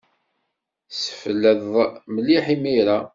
[0.89, 1.63] Ssefled
[2.13, 2.97] mliḥ imir-a.